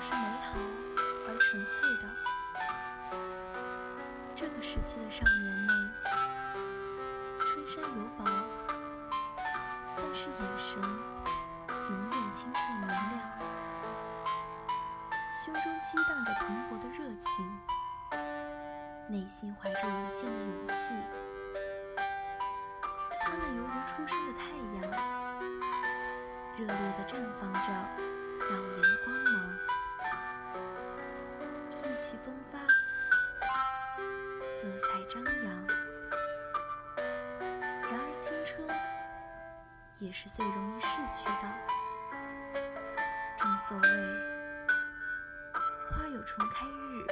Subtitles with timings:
[0.00, 0.56] 是美好
[1.28, 2.08] 而纯粹的。
[4.34, 5.92] 这个时期的少年们，
[7.44, 8.24] 春衫犹薄，
[9.94, 13.20] 但是眼神永远清澈明亮，
[15.44, 17.60] 胸中激荡着蓬勃的热情，
[19.06, 20.94] 内心怀着无限的勇气。
[23.22, 24.40] 他们犹如初升的太
[24.80, 24.90] 阳，
[26.56, 29.29] 热烈地绽放着耀眼的光芒，
[32.10, 32.58] 气风发，
[34.44, 35.66] 色彩张扬。
[37.88, 38.68] 然而，青春
[40.00, 41.46] 也是最容易逝去的。
[43.36, 43.88] 正所谓，
[45.88, 47.06] 花有重开日，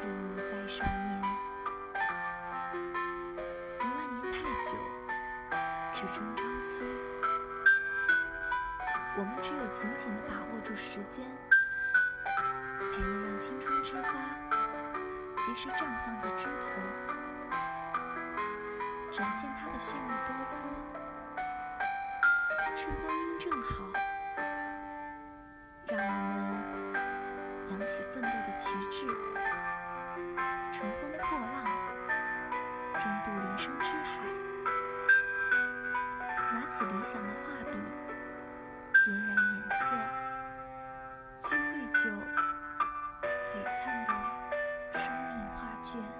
[0.00, 1.20] 人无再少年。
[3.80, 4.78] 一万年太久，
[5.92, 6.84] 只争朝夕。
[9.18, 11.26] 我们只有紧紧地把握住时间，
[12.78, 14.10] 才能青春之花
[15.42, 16.66] 及时绽放在枝头，
[19.10, 20.66] 展现它的绚丽多姿。
[22.76, 23.82] 趁光阴正好，
[25.88, 26.30] 让我们
[27.70, 29.06] 扬起奋斗的旗帜，
[30.70, 31.64] 乘风破浪，
[32.92, 34.20] 争渡人生之海。
[36.52, 37.78] 拿起理想的画笔，
[39.06, 39.96] 点染颜色，
[41.48, 42.04] 去绘就
[43.50, 46.19] 璀璨的生命画卷。